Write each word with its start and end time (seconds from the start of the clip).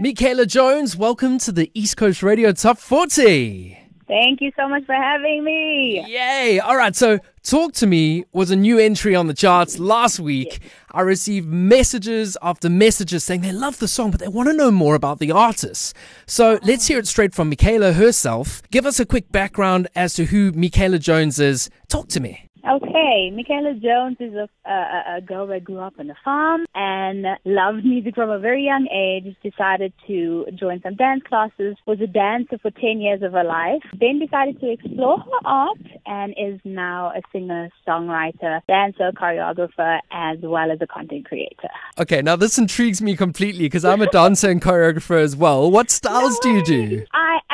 Mikhale 0.00 0.46
Jones, 0.46 0.96
welcome 0.96 1.36
to 1.40 1.52
the 1.52 1.70
East 1.74 1.98
Coast 1.98 2.22
Radio 2.22 2.52
Top 2.52 2.78
40. 2.78 3.76
Thank 4.08 4.40
you 4.40 4.50
so 4.56 4.66
much 4.66 4.86
for 4.86 4.94
having 4.94 5.44
me. 5.44 6.02
Yay! 6.08 6.58
All 6.58 6.74
right, 6.74 6.96
so 6.96 7.18
Talk 7.42 7.74
to 7.74 7.86
Me 7.86 8.24
was 8.32 8.50
a 8.50 8.56
new 8.56 8.78
entry 8.78 9.14
on 9.14 9.26
the 9.26 9.34
charts 9.34 9.78
last 9.78 10.18
week. 10.18 10.60
I 10.90 11.02
received 11.02 11.48
messages 11.48 12.38
after 12.40 12.70
messages 12.70 13.24
saying 13.24 13.42
they 13.42 13.52
love 13.52 13.78
the 13.78 13.86
song, 13.86 14.10
but 14.10 14.20
they 14.20 14.28
want 14.28 14.48
to 14.48 14.54
know 14.54 14.70
more 14.70 14.94
about 14.94 15.18
the 15.18 15.32
artist. 15.32 15.94
So 16.26 16.54
ah. 16.54 16.58
let's 16.62 16.86
hear 16.86 16.98
it 16.98 17.06
straight 17.06 17.34
from 17.34 17.50
Mikhale 17.50 17.92
herself. 17.92 18.62
Give 18.70 18.86
us 18.86 19.00
a 19.00 19.04
quick 19.04 19.30
background 19.30 19.88
as 19.94 20.14
to 20.14 20.24
who 20.24 20.50
Mikhale 20.52 20.98
Jones 20.98 21.38
is. 21.38 21.68
Talk 21.88 22.08
to 22.08 22.20
me. 22.20 22.49
Okay, 22.70 23.32
Mikhale 23.32 23.82
Jones 23.82 24.16
is 24.20 24.32
a, 24.34 24.48
a, 24.64 25.16
a 25.16 25.20
girl 25.20 25.48
that 25.48 25.64
grew 25.64 25.78
up 25.78 25.94
on 25.98 26.08
a 26.08 26.14
farm 26.24 26.66
and 26.72 27.26
loved 27.44 27.84
music 27.84 28.14
from 28.14 28.30
a 28.30 28.38
very 28.38 28.64
young 28.64 28.86
age. 28.94 29.34
Decided 29.42 29.92
to 30.06 30.46
join 30.54 30.80
some 30.82 30.94
dance 30.94 31.22
classes. 31.28 31.76
Was 31.88 32.00
a 32.00 32.06
dancer 32.06 32.58
for 32.62 32.70
10 32.70 33.00
years 33.00 33.22
of 33.22 33.32
her 33.32 33.42
life. 33.42 33.82
Then 33.98 34.20
decided 34.20 34.60
to 34.60 34.70
explore 34.70 35.18
her 35.18 35.40
art 35.44 35.78
and 36.06 36.32
is 36.38 36.60
now 36.64 37.08
a 37.08 37.22
singer, 37.32 37.70
songwriter, 37.88 38.60
dancer, 38.68 39.10
choreographer, 39.20 39.98
as 40.12 40.38
well 40.40 40.70
as 40.70 40.78
a 40.80 40.86
content 40.86 41.26
creator. 41.26 41.70
Okay, 41.98 42.22
now 42.22 42.36
this 42.36 42.56
intrigues 42.56 43.02
me 43.02 43.16
completely 43.16 43.64
because 43.64 43.84
I'm 43.84 44.00
a 44.00 44.10
dancer 44.10 44.48
and 44.48 44.62
choreographer 44.62 45.20
as 45.20 45.34
well. 45.34 45.68
What 45.72 45.90
styles 45.90 46.38
no 46.44 46.52
do 46.52 46.52
you 46.52 46.64
do? 46.64 47.06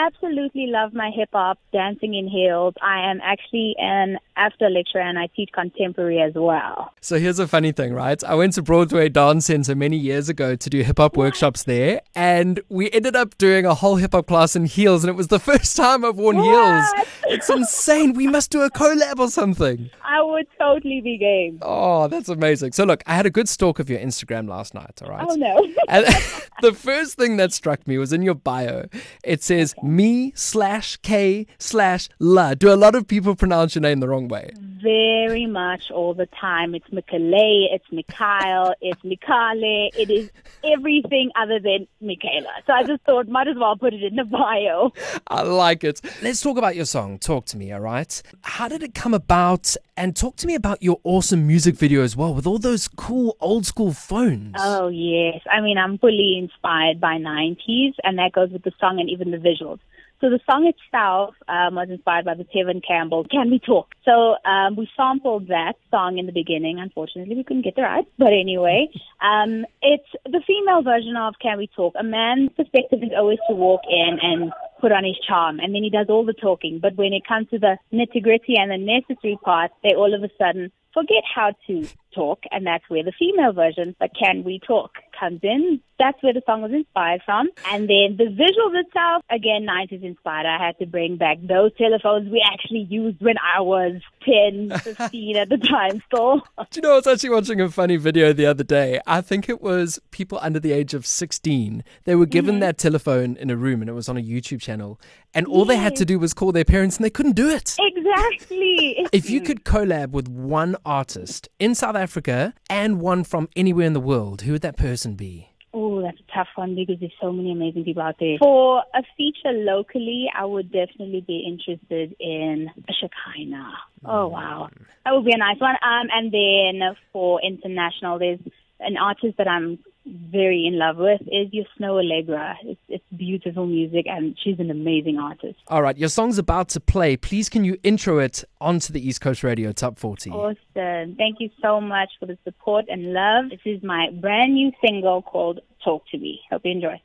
I 0.06 0.08
absolutely 0.08 0.66
love 0.68 0.94
my 0.94 1.10
hip 1.10 1.30
hop, 1.32 1.58
dancing 1.72 2.14
in 2.14 2.28
heels. 2.28 2.74
I 2.80 3.10
am 3.10 3.20
actually 3.22 3.74
an 3.78 4.18
after 4.36 4.68
lecturer 4.70 5.00
and 5.00 5.18
I 5.18 5.28
teach 5.34 5.50
contemporary 5.52 6.20
as 6.20 6.32
well. 6.34 6.92
So 7.00 7.18
here's 7.18 7.38
a 7.38 7.48
funny 7.48 7.72
thing, 7.72 7.92
right? 7.92 8.22
I 8.22 8.34
went 8.34 8.52
to 8.54 8.62
Broadway 8.62 9.08
Dance 9.08 9.46
Center 9.46 9.74
many 9.74 9.96
years 9.96 10.28
ago 10.28 10.54
to 10.54 10.70
do 10.70 10.82
hip 10.82 10.98
hop 10.98 11.16
workshops 11.16 11.64
there, 11.64 12.02
and 12.14 12.60
we 12.68 12.90
ended 12.92 13.16
up 13.16 13.36
doing 13.38 13.66
a 13.66 13.74
whole 13.74 13.96
hip 13.96 14.12
hop 14.12 14.26
class 14.26 14.54
in 14.54 14.66
heels, 14.66 15.02
and 15.02 15.10
it 15.10 15.14
was 15.16 15.28
the 15.28 15.38
first 15.50 15.76
time 15.76 16.04
I've 16.04 16.16
worn 16.16 16.36
what? 16.36 16.44
heels. 16.44 17.06
It's 17.28 17.50
insane. 17.50 18.12
We 18.12 18.26
must 18.28 18.50
do 18.50 18.62
a 18.62 18.70
collab 18.70 19.18
or 19.18 19.28
something. 19.30 19.90
I 20.04 20.22
would 20.22 20.46
totally 20.58 21.00
be 21.00 21.18
game. 21.18 21.58
Oh, 21.62 22.06
that's 22.08 22.28
amazing. 22.28 22.72
So 22.72 22.84
look, 22.84 23.02
I 23.06 23.14
had 23.14 23.26
a 23.26 23.30
good 23.30 23.48
stalk 23.48 23.78
of 23.80 23.90
your 23.90 23.98
Instagram 23.98 24.48
last 24.48 24.74
night, 24.74 25.00
all 25.02 25.10
right? 25.10 25.26
Oh 25.28 25.34
no. 25.34 25.66
and 25.88 26.06
the 26.62 26.72
first 26.72 27.16
thing 27.16 27.36
that 27.36 27.52
struck 27.52 27.86
me 27.86 27.98
was 27.98 28.12
in 28.12 28.22
your 28.22 28.34
bio. 28.34 28.86
It 29.24 29.42
says 29.42 29.74
me 29.82 30.32
slash 30.34 30.96
K 30.98 31.46
slash 31.58 32.08
la. 32.18 32.54
Do 32.54 32.72
a 32.72 32.76
lot 32.76 32.94
of 32.94 33.06
people 33.06 33.34
pronounce 33.34 33.74
your 33.74 33.82
name 33.82 34.00
the 34.00 34.08
wrong 34.08 34.28
way? 34.28 34.52
Very 34.86 35.46
much 35.46 35.90
all 35.90 36.14
the 36.14 36.26
time. 36.26 36.72
It's 36.76 36.88
Mikale, 36.90 37.66
it's 37.72 37.90
Mikhail, 37.90 38.72
it's 38.80 39.02
Mikale. 39.02 39.90
It 39.98 40.10
is 40.10 40.30
everything 40.62 41.32
other 41.34 41.58
than 41.58 41.88
Mikhale. 42.00 42.46
So 42.68 42.72
I 42.72 42.84
just 42.84 43.02
thought, 43.02 43.26
might 43.26 43.48
as 43.48 43.56
well 43.56 43.76
put 43.76 43.94
it 43.94 44.04
in 44.04 44.14
the 44.14 44.22
bio. 44.22 44.92
I 45.26 45.42
like 45.42 45.82
it. 45.82 46.00
Let's 46.22 46.40
talk 46.40 46.56
about 46.56 46.76
your 46.76 46.84
song. 46.84 47.18
Talk 47.18 47.46
to 47.46 47.56
me, 47.56 47.72
all 47.72 47.80
right? 47.80 48.22
How 48.42 48.68
did 48.68 48.84
it 48.84 48.94
come 48.94 49.12
about? 49.12 49.74
And 49.96 50.14
talk 50.14 50.36
to 50.36 50.46
me 50.46 50.54
about 50.54 50.80
your 50.84 51.00
awesome 51.02 51.48
music 51.48 51.74
video 51.74 52.02
as 52.02 52.14
well 52.14 52.32
with 52.32 52.46
all 52.46 52.58
those 52.58 52.86
cool 52.86 53.36
old 53.40 53.66
school 53.66 53.92
phones. 53.92 54.54
Oh, 54.56 54.86
yes. 54.86 55.40
I 55.50 55.62
mean, 55.62 55.78
I'm 55.78 55.98
fully 55.98 56.38
inspired 56.38 57.00
by 57.00 57.16
90s, 57.16 57.94
and 58.04 58.18
that 58.18 58.30
goes 58.30 58.50
with 58.50 58.62
the 58.62 58.72
song 58.78 59.00
and 59.00 59.10
even 59.10 59.32
the 59.32 59.38
visuals. 59.38 59.80
So 60.20 60.30
the 60.30 60.40
song 60.48 60.66
itself 60.66 61.34
um, 61.46 61.74
was 61.74 61.88
inspired 61.90 62.24
by 62.24 62.34
the 62.34 62.44
Tevin 62.44 62.80
Campbell 62.86 63.24
"Can 63.24 63.50
We 63.50 63.58
Talk." 63.58 63.94
So 64.04 64.36
um, 64.48 64.76
we 64.76 64.88
sampled 64.96 65.48
that 65.48 65.74
song 65.90 66.18
in 66.18 66.26
the 66.26 66.32
beginning. 66.32 66.78
Unfortunately, 66.78 67.36
we 67.36 67.44
couldn't 67.44 67.62
get 67.62 67.76
the 67.76 67.82
rights, 67.82 68.08
but 68.18 68.32
anyway, 68.32 68.88
um, 69.20 69.66
it's 69.82 70.08
the 70.24 70.40
female 70.46 70.82
version 70.82 71.16
of 71.16 71.34
"Can 71.40 71.58
We 71.58 71.68
Talk." 71.68 71.94
A 71.98 72.04
man's 72.04 72.50
perspective 72.56 73.00
is 73.02 73.10
always 73.16 73.38
to 73.48 73.54
walk 73.54 73.82
in 73.88 74.18
and 74.22 74.52
put 74.80 74.92
on 74.92 75.04
his 75.04 75.18
charm, 75.26 75.60
and 75.60 75.74
then 75.74 75.82
he 75.82 75.90
does 75.90 76.06
all 76.08 76.24
the 76.24 76.32
talking. 76.32 76.78
But 76.80 76.96
when 76.96 77.12
it 77.12 77.26
comes 77.26 77.50
to 77.50 77.58
the 77.58 77.76
nitty 77.92 78.22
gritty 78.22 78.56
and 78.56 78.70
the 78.70 78.78
necessary 78.78 79.38
part, 79.44 79.70
they 79.82 79.94
all 79.94 80.14
of 80.14 80.22
a 80.22 80.30
sudden 80.38 80.72
forget 80.96 81.24
how 81.34 81.52
to 81.66 81.86
talk, 82.14 82.40
and 82.50 82.66
that's 82.66 82.88
where 82.88 83.04
the 83.04 83.12
female 83.18 83.52
version, 83.52 83.94
but 84.00 84.10
can 84.18 84.42
we 84.44 84.58
talk, 84.66 84.92
comes 85.18 85.40
in. 85.42 85.80
That's 85.98 86.22
where 86.22 86.32
the 86.32 86.42
song 86.46 86.62
was 86.62 86.72
inspired 86.72 87.22
from. 87.24 87.48
And 87.66 87.88
then 87.88 88.16
the 88.16 88.24
visuals 88.24 88.78
itself, 88.80 89.22
again, 89.30 89.66
90s 89.66 90.02
inspired. 90.02 90.46
I 90.46 90.64
had 90.64 90.78
to 90.78 90.86
bring 90.86 91.16
back 91.16 91.38
those 91.42 91.72
telephones 91.76 92.30
we 92.30 92.44
actually 92.44 92.86
used 92.88 93.20
when 93.20 93.36
I 93.38 93.60
was 93.60 94.00
10, 94.26 94.78
15 94.78 95.36
at 95.36 95.48
the 95.48 95.58
time 95.58 96.02
still. 96.06 96.42
Do 96.70 96.76
you 96.76 96.82
know, 96.82 96.92
I 96.92 96.96
was 96.96 97.06
actually 97.06 97.30
watching 97.30 97.60
a 97.60 97.70
funny 97.70 97.96
video 97.96 98.32
the 98.32 98.46
other 98.46 98.64
day. 98.64 99.00
I 99.06 99.20
think 99.20 99.48
it 99.48 99.62
was 99.62 100.00
people 100.10 100.38
under 100.42 100.60
the 100.60 100.72
age 100.72 100.94
of 100.94 101.06
16. 101.06 101.84
They 102.04 102.14
were 102.14 102.26
given 102.26 102.54
mm-hmm. 102.54 102.60
their 102.60 102.72
telephone 102.72 103.36
in 103.36 103.50
a 103.50 103.56
room 103.56 103.80
and 103.80 103.88
it 103.88 103.94
was 103.94 104.08
on 104.08 104.16
a 104.16 104.22
YouTube 104.22 104.60
channel. 104.60 105.00
And 105.34 105.46
all 105.46 105.60
yes. 105.60 105.68
they 105.68 105.76
had 105.76 105.96
to 105.96 106.04
do 106.04 106.18
was 106.18 106.34
call 106.34 106.52
their 106.52 106.64
parents 106.64 106.96
and 106.96 107.04
they 107.04 107.10
couldn't 107.10 107.36
do 107.36 107.48
it. 107.48 107.76
Exactly. 107.78 109.06
if 109.12 109.30
you 109.30 109.40
could 109.40 109.64
collab 109.64 110.10
with 110.10 110.28
one 110.28 110.76
artist 110.84 111.48
in 111.58 111.74
South 111.74 111.96
Africa 111.96 112.54
and 112.68 113.00
one 113.00 113.24
from 113.24 113.48
anywhere 113.54 113.86
in 113.86 113.92
the 113.92 114.00
world, 114.00 114.42
who 114.42 114.52
would 114.52 114.62
that 114.62 114.76
person 114.76 115.14
be? 115.14 115.50
Oh, 115.78 116.00
that's 116.00 116.16
a 116.18 116.34
tough 116.34 116.48
one 116.54 116.74
because 116.74 116.96
there's 117.00 117.12
so 117.20 117.30
many 117.30 117.52
amazing 117.52 117.84
people 117.84 118.02
out 118.02 118.16
there. 118.18 118.38
For 118.38 118.78
a 118.94 119.02
feature 119.14 119.52
locally, 119.52 120.24
I 120.34 120.46
would 120.46 120.72
definitely 120.72 121.22
be 121.26 121.44
interested 121.46 122.16
in 122.18 122.70
Shekinah. 122.88 123.74
Oh 124.06 124.28
wow, 124.28 124.70
that 125.04 125.12
would 125.12 125.26
be 125.26 125.34
a 125.34 125.36
nice 125.36 125.60
one. 125.60 125.74
Um, 125.82 126.08
and 126.10 126.32
then 126.32 126.96
for 127.12 127.42
international, 127.42 128.18
there's 128.18 128.40
an 128.80 128.96
artist 128.96 129.36
that 129.36 129.48
I'm 129.48 129.78
very 130.06 130.66
in 130.66 130.78
love 130.78 130.96
with 130.96 131.20
is 131.22 131.52
your 131.52 131.66
Snoh 131.78 132.02
Aalegra. 132.02 132.54
It's, 132.62 132.80
it's 132.85 132.85
beautiful 133.16 133.66
music 133.66 134.06
and 134.08 134.36
she's 134.42 134.58
an 134.58 134.70
amazing 134.70 135.18
artist. 135.18 135.58
All 135.68 135.82
right, 135.82 135.96
your 135.96 136.08
song's 136.08 136.38
about 136.38 136.68
to 136.70 136.80
play. 136.80 137.16
Please 137.16 137.48
can 137.48 137.64
you 137.64 137.78
intro 137.82 138.18
it 138.18 138.44
onto 138.60 138.92
the 138.92 139.06
East 139.06 139.20
Coast 139.20 139.42
Radio 139.42 139.72
Top 139.72 139.98
40? 139.98 140.30
Awesome. 140.30 141.16
Thank 141.16 141.40
you 141.40 141.50
so 141.62 141.80
much 141.80 142.10
for 142.18 142.26
the 142.26 142.38
support 142.44 142.86
and 142.88 143.12
love. 143.12 143.50
This 143.50 143.60
is 143.64 143.82
my 143.82 144.10
brand 144.20 144.54
new 144.54 144.72
single 144.84 145.22
called 145.22 145.60
Talk 145.84 146.02
to 146.10 146.18
Me. 146.18 146.40
Hope 146.50 146.62
you 146.64 146.72
enjoy. 146.72 147.00